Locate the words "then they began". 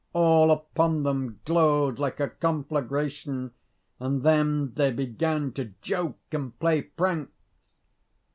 4.23-5.51